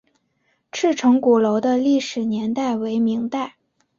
[0.71, 3.57] 赤城鼓楼的历史年代为明代。